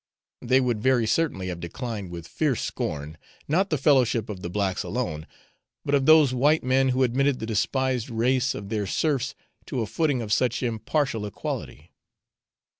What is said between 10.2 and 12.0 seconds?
such impartial equality.